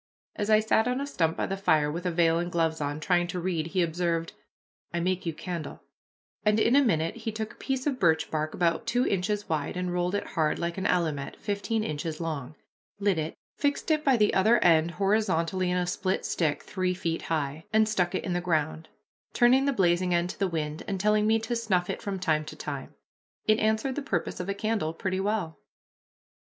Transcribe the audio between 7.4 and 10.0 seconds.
a piece of birch bark about two inches wide and